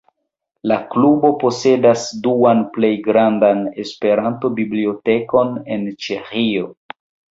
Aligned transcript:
La 0.69 0.77
Klubo 0.93 1.29
posedas 1.43 2.05
duan 2.27 2.63
plej 2.77 2.91
grandan 3.09 3.61
Esperanto-bibliotekon 3.85 5.57
en 5.77 5.89
Ĉeĥio. 6.07 6.73